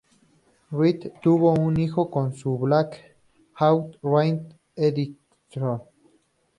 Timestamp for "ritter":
4.01-4.57